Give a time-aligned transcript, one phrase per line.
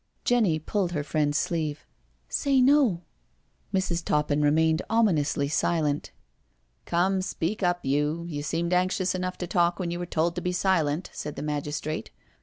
[0.23, 1.85] Jenny pulled her friend's sleeve."
[2.41, 3.03] Say no."
[3.71, 4.03] Mrs.
[4.03, 6.09] Toppin remained ominously silent."
[6.87, 10.41] Come, speak up— you, you seemed anxious enough to talk when you were told to
[10.41, 12.09] be silent," said the magistrate.